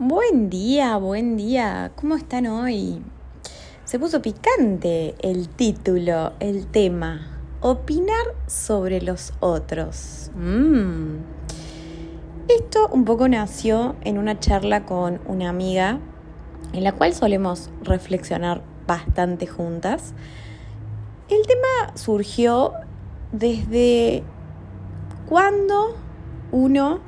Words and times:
Buen 0.00 0.50
día, 0.50 0.96
buen 0.96 1.36
día. 1.36 1.92
¿Cómo 1.94 2.16
están 2.16 2.48
hoy? 2.48 3.00
Se 3.84 4.00
puso 4.00 4.20
picante 4.20 5.14
el 5.20 5.48
título, 5.48 6.32
el 6.40 6.66
tema. 6.66 7.38
Opinar 7.60 8.34
sobre 8.48 9.00
los 9.00 9.32
otros. 9.38 10.32
Mm. 10.34 11.18
Esto 12.48 12.88
un 12.88 13.04
poco 13.04 13.28
nació 13.28 13.94
en 14.00 14.18
una 14.18 14.40
charla 14.40 14.84
con 14.84 15.20
una 15.26 15.48
amiga 15.48 16.00
en 16.72 16.82
la 16.82 16.90
cual 16.90 17.14
solemos 17.14 17.70
reflexionar 17.84 18.64
bastante 18.88 19.46
juntas. 19.46 20.12
El 21.28 21.46
tema 21.46 21.94
surgió 21.94 22.72
desde 23.30 24.24
cuándo 25.28 25.94
uno 26.50 26.98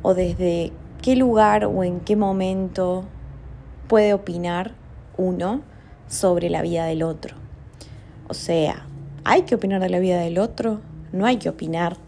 o 0.00 0.14
desde 0.14 0.72
qué 1.04 1.16
lugar 1.16 1.66
o 1.66 1.84
en 1.84 2.00
qué 2.00 2.16
momento 2.16 3.04
puede 3.88 4.14
opinar 4.14 4.72
uno 5.18 5.60
sobre 6.08 6.48
la 6.48 6.62
vida 6.62 6.86
del 6.86 7.02
otro. 7.02 7.36
O 8.26 8.32
sea, 8.32 8.86
¿hay 9.22 9.42
que 9.42 9.54
opinar 9.54 9.82
de 9.82 9.90
la 9.90 9.98
vida 9.98 10.18
del 10.18 10.38
otro? 10.38 10.80
No 11.12 11.26
hay 11.26 11.36
que 11.36 11.50
opinar. 11.50 11.98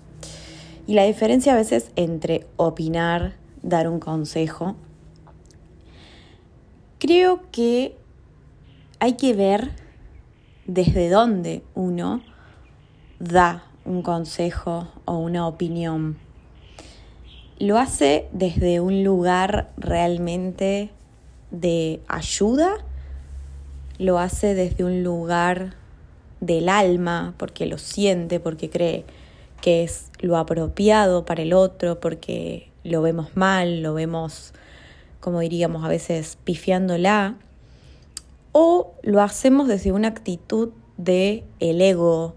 Y 0.86 0.94
la 0.94 1.04
diferencia 1.04 1.52
a 1.52 1.56
veces 1.56 1.90
entre 1.96 2.46
opinar, 2.56 3.34
dar 3.60 3.86
un 3.86 4.00
consejo, 4.00 4.76
creo 6.98 7.42
que 7.52 7.98
hay 8.98 9.12
que 9.12 9.34
ver 9.34 9.72
desde 10.64 11.10
dónde 11.10 11.62
uno 11.74 12.22
da 13.18 13.62
un 13.84 14.00
consejo 14.00 14.88
o 15.04 15.18
una 15.18 15.46
opinión 15.46 16.16
lo 17.58 17.78
hace 17.78 18.28
desde 18.32 18.80
un 18.80 19.02
lugar 19.02 19.70
realmente 19.76 20.90
de 21.50 22.00
ayuda, 22.06 22.84
lo 23.98 24.18
hace 24.18 24.54
desde 24.54 24.84
un 24.84 25.02
lugar 25.02 25.74
del 26.40 26.68
alma, 26.68 27.34
porque 27.38 27.66
lo 27.66 27.78
siente, 27.78 28.40
porque 28.40 28.68
cree 28.68 29.04
que 29.62 29.84
es 29.84 30.10
lo 30.20 30.36
apropiado 30.36 31.24
para 31.24 31.42
el 31.42 31.54
otro, 31.54 31.98
porque 31.98 32.70
lo 32.84 33.00
vemos 33.00 33.34
mal, 33.36 33.82
lo 33.82 33.94
vemos, 33.94 34.52
como 35.20 35.40
diríamos 35.40 35.82
a 35.82 35.88
veces, 35.88 36.36
pifiándola, 36.44 37.36
o 38.52 38.94
lo 39.02 39.22
hacemos 39.22 39.66
desde 39.66 39.92
una 39.92 40.08
actitud 40.08 40.70
de 40.98 41.44
el 41.58 41.80
ego, 41.80 42.34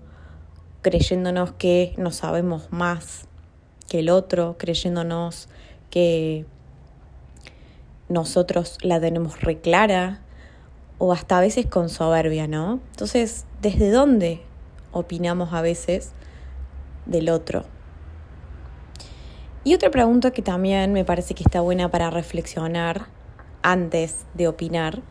creyéndonos 0.82 1.52
que 1.52 1.94
no 1.98 2.12
sabemos 2.12 2.72
más 2.72 3.29
que 3.90 4.00
el 4.00 4.10
otro, 4.10 4.56
creyéndonos 4.58 5.50
que 5.90 6.46
nosotros 8.08 8.78
la 8.82 9.00
tenemos 9.02 9.42
reclara 9.42 10.22
o 10.98 11.12
hasta 11.12 11.38
a 11.38 11.42
veces 11.42 11.66
con 11.66 11.90
soberbia, 11.90 12.48
¿no? 12.48 12.80
Entonces, 12.92 13.46
¿desde 13.62 13.90
dónde 13.90 14.42
opinamos 14.92 15.54
a 15.54 15.62
veces 15.62 16.12
del 17.06 17.30
otro? 17.30 17.66
Y 19.64 19.74
otra 19.74 19.92
pregunta 19.92 20.32
que 20.32 20.42
también 20.42 20.94
me 20.94 21.06
parece 21.06 21.34
que 21.34 21.44
está 21.44 21.62
buena 21.62 21.90
para 21.90 22.10
reflexionar 22.10 23.08
antes 23.62 24.26
de 24.34 24.48
opinar 24.48 25.02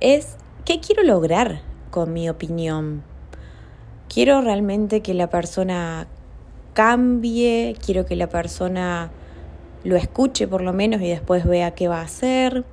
es, 0.00 0.36
¿qué 0.64 0.80
quiero 0.80 1.02
lograr 1.02 1.62
con 1.90 2.12
mi 2.12 2.28
opinión? 2.28 3.02
¿Quiero 4.08 4.40
realmente 4.40 5.02
que 5.02 5.12
la 5.12 5.28
persona 5.28 6.06
cambie, 6.78 7.74
quiero 7.84 8.06
que 8.06 8.14
la 8.14 8.28
persona 8.28 9.10
lo 9.82 9.96
escuche 9.96 10.46
por 10.46 10.62
lo 10.62 10.72
menos 10.72 11.00
y 11.00 11.08
después 11.08 11.44
vea 11.44 11.72
qué 11.72 11.88
va 11.88 11.98
a 11.98 12.04
hacer. 12.04 12.64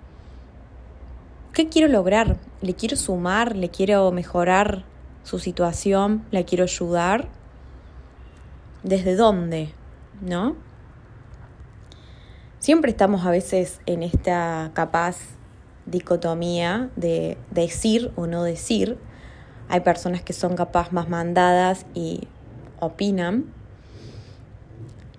¿Qué 1.54 1.70
quiero 1.70 1.88
lograr? 1.88 2.38
¿Le 2.62 2.76
quiero 2.76 2.98
sumar? 2.98 3.56
¿Le 3.56 3.70
quiero 3.70 4.12
mejorar 4.12 4.86
su 5.24 5.40
situación? 5.40 6.24
¿La 6.30 6.44
quiero 6.44 6.66
ayudar? 6.66 7.30
¿Desde 8.84 9.16
dónde? 9.16 9.74
¿No? 10.22 10.56
Siempre 12.60 12.92
estamos 12.92 13.26
a 13.26 13.32
veces 13.32 13.82
en 13.88 14.04
esta 14.04 14.70
capaz 14.76 15.18
dicotomía 15.88 16.92
de 16.96 17.40
decir 17.50 18.12
o 18.16 18.28
no 18.28 18.44
decir. 18.44 19.00
Hay 19.68 19.80
personas 19.80 20.22
que 20.22 20.34
son 20.34 20.56
capaz 20.56 20.92
más 20.92 21.10
mandadas 21.10 21.88
y 21.96 22.28
opinan 22.80 23.65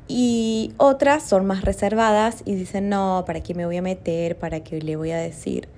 y 0.08 0.72
otras 0.76 1.24
son 1.24 1.46
más 1.46 1.62
reservadas 1.64 2.42
y 2.44 2.54
dicen, 2.54 2.88
no, 2.88 3.24
¿para 3.26 3.40
qué 3.40 3.54
me 3.54 3.66
voy 3.66 3.76
a 3.76 3.82
meter? 3.82 4.38
¿Para 4.38 4.60
qué 4.60 4.80
le 4.80 4.96
voy 4.96 5.10
a 5.10 5.18
decir? 5.18 5.68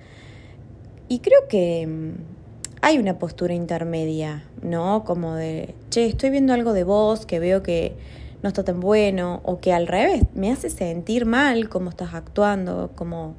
Y 1.07 1.19
creo 1.19 1.47
que 1.47 1.87
mm, 1.87 2.11
hay 2.81 2.99
una 2.99 3.17
postura 3.17 3.53
intermedia, 3.53 4.43
¿no? 4.61 5.03
Como 5.03 5.33
de, 5.33 5.73
che, 5.89 6.05
estoy 6.05 6.29
viendo 6.29 6.53
algo 6.53 6.73
de 6.73 6.83
vos 6.83 7.25
que 7.25 7.39
veo 7.39 7.63
que 7.63 7.95
no 8.43 8.49
está 8.49 8.63
tan 8.63 8.79
bueno, 8.79 9.41
o 9.43 9.59
que 9.59 9.73
al 9.73 9.87
revés, 9.87 10.23
me 10.33 10.51
hace 10.51 10.69
sentir 10.69 11.25
mal 11.25 11.67
cómo 11.67 11.89
estás 11.89 12.13
actuando, 12.13 12.91
cómo 12.95 13.35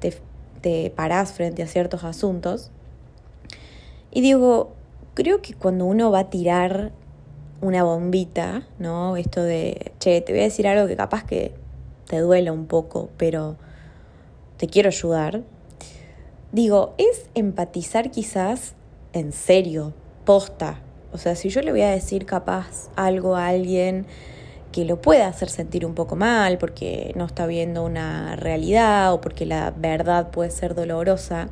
te, 0.00 0.14
te 0.60 0.90
parás 0.90 1.32
frente 1.32 1.62
a 1.62 1.66
ciertos 1.66 2.04
asuntos. 2.04 2.70
Y 4.10 4.20
digo, 4.20 4.72
creo 5.14 5.40
que 5.40 5.54
cuando 5.54 5.86
uno 5.86 6.10
va 6.10 6.20
a 6.20 6.30
tirar 6.30 6.92
una 7.60 7.82
bombita, 7.82 8.66
¿no? 8.78 9.16
Esto 9.16 9.42
de, 9.42 9.92
che, 9.98 10.20
te 10.20 10.32
voy 10.32 10.40
a 10.40 10.44
decir 10.44 10.66
algo 10.68 10.86
que 10.86 10.96
capaz 10.96 11.24
que 11.24 11.52
te 12.06 12.18
duela 12.18 12.52
un 12.52 12.66
poco, 12.66 13.10
pero 13.16 13.56
te 14.56 14.66
quiero 14.66 14.88
ayudar. 14.88 15.42
Digo, 16.52 16.94
es 16.98 17.28
empatizar 17.34 18.10
quizás 18.10 18.74
en 19.12 19.32
serio, 19.32 19.92
posta. 20.24 20.80
O 21.12 21.18
sea, 21.18 21.34
si 21.34 21.48
yo 21.48 21.62
le 21.62 21.70
voy 21.70 21.82
a 21.82 21.90
decir 21.90 22.26
capaz 22.26 22.90
algo 22.96 23.36
a 23.36 23.48
alguien 23.48 24.06
que 24.72 24.84
lo 24.84 25.00
pueda 25.00 25.26
hacer 25.26 25.48
sentir 25.48 25.86
un 25.86 25.94
poco 25.94 26.14
mal 26.16 26.58
porque 26.58 27.12
no 27.16 27.24
está 27.24 27.46
viendo 27.46 27.84
una 27.84 28.36
realidad 28.36 29.12
o 29.14 29.20
porque 29.20 29.46
la 29.46 29.70
verdad 29.70 30.30
puede 30.30 30.50
ser 30.50 30.74
dolorosa, 30.74 31.48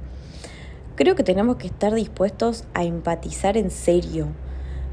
creo 0.95 1.15
que 1.15 1.23
tenemos 1.23 1.57
que 1.57 1.67
estar 1.67 1.95
dispuestos 1.95 2.65
a 2.75 2.85
empatizar 2.85 3.57
en 3.57 3.71
serio, 3.71 4.29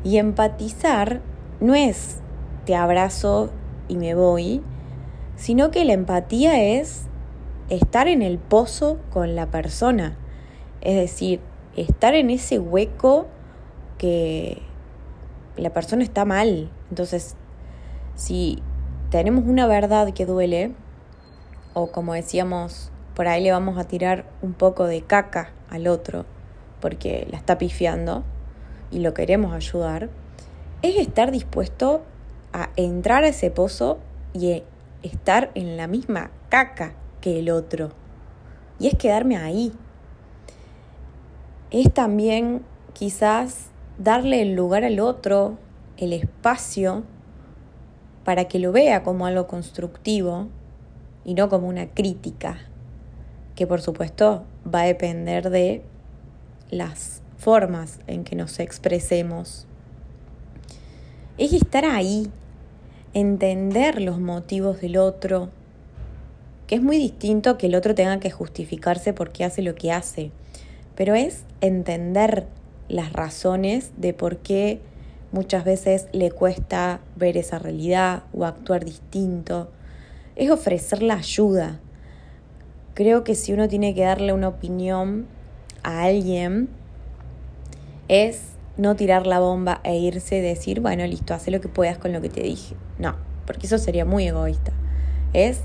y 0.03 0.18
empatizar 0.18 1.22
no 1.59 1.75
es 1.75 2.18
te 2.66 2.75
abrazo 2.75 3.50
y 3.88 3.97
me 3.97 4.16
voy, 4.16 4.62
sino 5.36 5.72
que 5.72 5.86
la 5.86 5.94
empatía 5.94 6.64
es 6.64 7.08
estar 7.69 8.08
en 8.08 8.22
el 8.22 8.38
pozo 8.38 9.00
con 9.12 9.36
la 9.36 9.47
persona. 9.47 10.18
Es 10.81 10.96
decir, 10.96 11.41
estar 11.75 12.16
en 12.16 12.30
ese 12.30 12.59
hueco 12.59 13.28
que 13.97 14.62
la 15.58 15.72
persona 15.72 16.03
está 16.03 16.25
mal. 16.25 16.70
Entonces, 16.90 17.35
si 18.16 18.62
tenemos 19.09 19.46
una 19.46 19.68
verdad 19.68 20.14
que 20.14 20.25
duele, 20.25 20.74
o 21.74 21.91
como 21.91 22.14
decíamos, 22.14 22.91
por 23.16 23.28
ahí 23.28 23.44
le 23.44 23.52
vamos 23.52 23.78
a 23.78 23.85
tirar 23.85 24.25
un 24.41 24.53
poco 24.53 24.85
de 24.85 25.02
caca 25.02 25.52
al 25.70 25.88
otro 25.88 26.25
porque 26.84 27.25
la 27.31 27.38
está 27.38 27.58
pifiando, 27.58 28.24
y 28.94 29.00
lo 29.00 29.14
queremos 29.16 29.54
ayudar, 29.54 30.09
es 30.84 30.98
estar 30.98 31.31
dispuesto 31.31 32.04
a 32.54 32.70
entrar 32.76 33.24
a 33.24 33.30
ese 33.30 33.50
pozo 33.50 33.98
y 34.34 34.62
estar 35.02 35.50
en 35.56 35.78
la 35.78 35.88
misma 35.88 36.30
caca 36.50 36.94
que 37.20 37.40
el 37.40 37.50
otro. 37.50 37.90
Y 38.80 38.88
es 38.88 38.96
quedarme 38.96 39.36
ahí. 39.38 39.74
Es 41.72 41.92
también 41.92 42.62
quizás 42.94 43.72
darle 43.98 44.44
el 44.44 44.53
lugar 44.53 44.84
al 44.84 45.00
otro, 45.00 45.58
el 45.98 46.14
espacio, 46.14 47.03
para 48.23 48.46
que 48.46 48.59
lo 48.59 48.72
vea 48.72 49.02
como 49.02 49.26
algo 49.26 49.47
constructivo 49.47 50.50
y 51.26 51.34
no 51.34 51.50
como 51.50 51.67
una 51.67 51.88
crítica, 51.88 52.59
que 53.56 53.66
por 53.66 53.82
supuesto 53.82 54.44
va 54.73 54.82
a 54.82 54.85
depender 54.85 55.50
de 55.50 55.84
las 56.70 57.22
formas 57.43 57.99
en 58.07 58.23
que 58.23 58.37
nos 58.37 58.59
expresemos. 58.59 59.67
Es 61.37 61.51
estar 61.51 61.84
ahí, 61.84 62.31
entender 63.13 64.01
los 64.01 64.17
motivos 64.19 64.79
del 64.79 64.95
otro, 64.95 65.49
que 66.67 66.75
es 66.75 66.81
muy 66.81 66.97
distinto 66.97 67.57
que 67.57 67.67
el 67.67 67.75
otro 67.75 67.93
tenga 67.95 68.19
que 68.22 68.31
justificarse 68.31 69.11
porque 69.11 69.43
hace 69.43 69.61
lo 69.61 69.75
que 69.75 69.91
hace, 69.91 70.31
pero 70.95 71.16
es 71.16 71.43
entender 71.59 72.47
las 72.87 73.11
razones 73.11 73.91
de 73.97 74.13
por 74.13 74.37
qué 74.37 74.79
muchas 75.34 75.66
veces 75.66 76.07
le 76.13 76.31
cuesta 76.31 77.01
ver 77.17 77.35
esa 77.35 77.59
realidad 77.59 78.23
o 78.34 78.45
actuar 78.45 78.85
distinto. 78.85 79.69
Es 80.37 80.49
ofrecer 80.49 81.03
la 81.03 81.16
ayuda. 81.16 81.81
Creo 82.93 83.25
que 83.25 83.35
si 83.35 83.51
uno 83.51 83.67
tiene 83.67 83.93
que 83.93 84.03
darle 84.03 84.31
una 84.31 84.47
opinión 84.47 85.25
a 85.84 86.03
alguien, 86.03 86.69
es 88.08 88.53
no 88.78 88.96
tirar 88.96 89.28
la 89.28 89.40
bomba 89.40 89.82
e 89.84 89.97
irse 89.97 90.38
y 90.38 90.41
decir, 90.41 90.82
bueno, 90.82 91.05
listo, 91.05 91.34
haz 91.34 91.47
lo 91.47 91.61
que 91.61 91.67
puedas 91.67 91.97
con 91.97 92.11
lo 92.11 92.22
que 92.22 92.29
te 92.29 92.41
dije. 92.41 92.76
No, 92.97 93.16
porque 93.46 93.67
eso 93.67 93.78
sería 93.78 94.05
muy 94.05 94.28
egoísta. 94.28 94.72
Es 95.34 95.61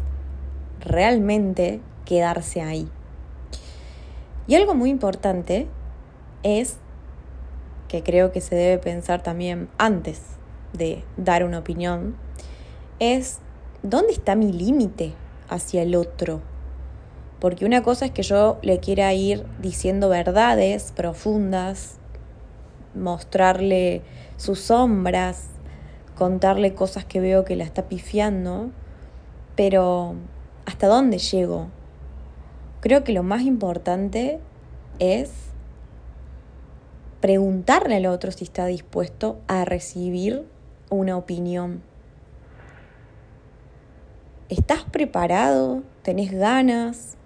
realmente 0.81 1.81
quedarse 2.05 2.61
ahí. 2.63 2.89
Y 4.47 4.55
algo 4.55 4.75
muy 4.75 4.91
importante 4.91 5.67
es 6.43 6.77
que 7.89 8.03
creo 8.03 8.33
que 8.33 8.41
se 8.41 8.55
debe 8.55 8.79
pensar 8.79 9.23
también 9.23 9.69
antes 9.79 10.21
de 10.73 11.05
dar 11.17 11.45
una 11.45 11.59
opinión, 11.59 12.17
es 12.99 13.39
dónde 13.83 14.13
está 14.13 14.35
mi 14.35 14.53
límite 14.53 15.15
hacia 15.49 15.83
el 15.83 15.95
otro. 15.95 16.41
Porque 17.41 17.65
una 17.65 17.83
cosa 17.83 18.07
es 18.07 18.11
que 18.13 18.23
yo 18.23 18.59
le 18.63 18.79
quiera 18.81 19.13
ir 19.15 19.47
diciendo 19.61 20.09
verdades 20.09 20.93
profundas, 20.95 21.99
mostrarle 22.99 24.03
sus 24.37 24.61
sombras, 24.61 25.49
contarle 26.17 26.75
cosas 26.75 27.05
que 27.05 27.21
veo 27.21 27.45
que 27.45 27.57
la 27.57 27.65
está 27.65 27.89
pifiando, 27.89 28.71
pero 29.57 30.15
¿hasta 30.67 30.87
dónde 30.87 31.19
llego? 31.19 31.69
Creo 32.81 33.05
que 33.05 33.13
lo 33.13 33.23
más 33.23 33.43
importante 33.43 34.41
es 34.99 35.31
preguntarle 37.21 37.97
al 37.97 38.07
otro 38.07 38.31
si 38.31 38.45
está 38.45 38.67
dispuesto 38.67 39.41
a 39.49 39.65
recibir 39.65 40.45
una 40.91 41.17
opinión. 41.17 41.83
¿Estás 44.49 44.85
preparado? 44.85 45.83
¿Tenés 46.03 46.33
ganas? 46.33 47.17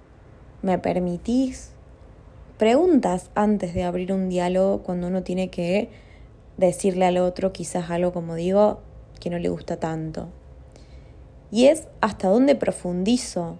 ¿Me 0.63 0.79
permitís? 0.79 1.72
Preguntas 2.58 3.31
antes 3.34 3.75
de 3.75 3.82
abrir 3.82 4.12
un 4.12 4.28
diálogo 4.28 4.82
cuando 4.82 5.08
uno 5.08 5.22
tiene 5.22 5.50
que 5.50 5.88
decirle 6.56 7.06
al 7.06 7.19
otro 7.19 7.52
quizás 7.52 7.90
algo 7.90 8.12
como 8.12 8.34
digo 8.34 8.81
que 9.20 9.31
no 9.31 9.38
le 9.38 9.49
gusta 9.49 9.78
tanto. 9.78 10.28
Y 11.50 11.66
es 11.66 11.88
hasta 12.00 12.28
dónde 12.28 12.54
profundizo. 12.54 13.58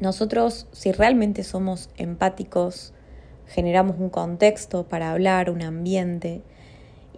Nosotros, 0.00 0.66
si 0.72 0.92
realmente 0.92 1.44
somos 1.44 1.90
empáticos, 1.96 2.94
generamos 3.46 3.96
un 3.98 4.08
contexto 4.08 4.84
para 4.88 5.12
hablar, 5.12 5.50
un 5.50 5.62
ambiente, 5.62 6.42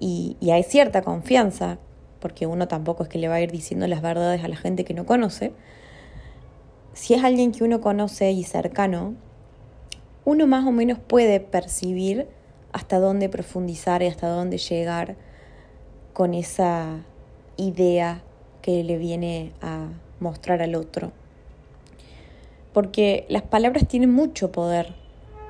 y, 0.01 0.37
y, 0.41 0.51
hay 0.51 0.65
cierta 0.65 1.03
confianza, 1.03 1.79
porque 2.19 2.47
uno 2.49 2.67
tampoco 2.67 3.05
es 3.05 3.09
que 3.09 3.19
le 3.19 3.29
va 3.29 3.37
a 3.37 3.41
ir 3.41 3.53
diciendo 3.53 3.87
las 3.87 4.03
verdades 4.03 4.43
a 4.43 4.49
la 4.49 4.57
gente 4.57 4.85
que 4.85 4.95
no 4.95 5.07
conoce. 5.07 5.53
Si 6.93 7.15
es 7.15 7.23
alguien 7.23 7.53
que 7.53 7.63
uno 7.63 7.81
conoce 7.81 8.33
y 8.33 8.43
cercano, 8.43 9.15
uno 10.25 10.47
más 10.47 10.67
o 10.67 10.71
menos 10.71 10.99
puede 10.99 11.41
percibir 11.41 12.29
hasta 12.73 12.99
dónde 12.99 13.29
profundizar 13.29 14.03
y 14.03 14.07
hasta 14.07 14.29
dónde 14.29 14.59
llegar 14.59 15.17
con 16.13 16.35
esa 16.35 17.01
idea 17.57 18.23
que 18.63 18.85
le 18.85 18.99
viene 18.99 19.53
a 19.61 19.89
mostrar 20.21 20.63
al 20.63 20.75
otro. 20.75 21.13
Porque 22.73 23.27
las 23.29 23.43
palabras 23.43 23.87
tienen 23.87 24.13
mucho 24.13 24.53
poder. 24.53 24.95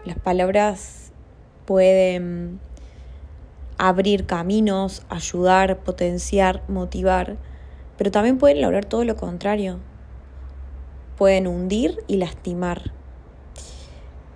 Las 0.05 0.19
palabras 0.19 1.13
pueden 1.67 2.59
abrir 3.79 4.27
caminos, 4.27 5.05
ayudar, 5.09 5.79
potenciar, 5.81 6.63
motivar, 6.69 7.37
pero 7.99 8.11
también 8.11 8.39
pueden 8.39 8.61
lograr 8.61 8.85
todo 8.85 9.05
lo 9.05 9.17
contrario. 9.17 9.79
Pueden 11.17 11.47
hundir 11.47 12.03
y 12.09 12.17
lastimar. 12.17 12.93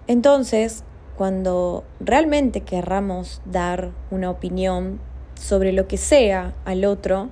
Entonces, 0.08 0.84
cuando 1.16 1.82
realmente 1.98 2.60
querramos 2.60 3.40
dar 3.44 3.90
una 4.10 4.30
opinión 4.30 5.00
sobre 5.34 5.72
lo 5.72 5.88
que 5.88 5.96
sea 5.96 6.54
al 6.64 6.84
otro, 6.84 7.30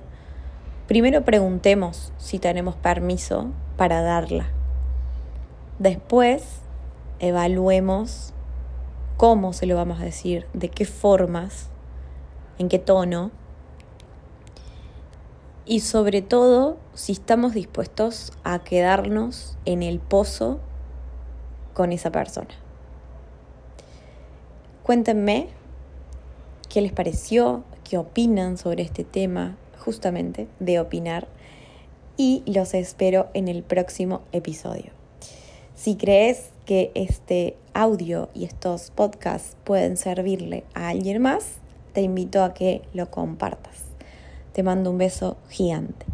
primero 0.87 1.23
preguntemos 1.23 2.11
si 2.17 2.39
tenemos 2.39 2.75
permiso 2.75 3.51
para 3.77 4.01
darla. 4.01 4.47
Después, 5.79 6.43
evaluemos 7.19 8.33
cómo 9.17 9.53
se 9.53 9.65
lo 9.65 9.75
vamos 9.75 10.01
a 10.01 10.03
decir, 10.03 10.45
de 10.53 10.69
qué 10.69 10.85
formas, 10.85 11.69
en 12.57 12.69
qué 12.69 12.79
tono 12.79 13.31
y 15.65 15.79
sobre 15.79 16.21
todo 16.21 16.77
si 16.93 17.13
estamos 17.13 17.53
dispuestos 17.53 18.31
a 18.43 18.63
quedarnos 18.63 19.57
en 19.65 19.81
el 19.81 19.99
pozo 19.99 20.59
con 21.73 21.91
esa 21.91 22.11
persona. 22.11 22.64
Cuéntenme 24.85 25.47
qué 26.69 26.79
les 26.79 26.91
pareció, 26.91 27.63
qué 27.83 27.97
opinan 27.97 28.59
sobre 28.59 28.83
este 28.83 29.03
tema, 29.03 29.57
justamente 29.79 30.47
de 30.59 30.79
opinar, 30.79 31.27
y 32.17 32.43
los 32.45 32.75
espero 32.75 33.25
en 33.33 33.47
el 33.47 33.63
próximo 33.63 34.21
episodio. 34.31 34.91
Si 35.73 35.95
crees 35.95 36.51
que 36.67 36.91
este 36.93 37.57
audio 37.73 38.29
y 38.35 38.45
estos 38.45 38.91
podcasts 38.91 39.57
pueden 39.63 39.97
servirle 39.97 40.65
a 40.75 40.89
alguien 40.89 41.19
más, 41.19 41.45
te 41.93 42.03
invito 42.03 42.43
a 42.43 42.53
que 42.53 42.83
lo 42.93 43.09
compartas. 43.09 43.85
Te 44.53 44.61
mando 44.61 44.91
un 44.91 44.99
beso 44.99 45.37
gigante. 45.49 46.05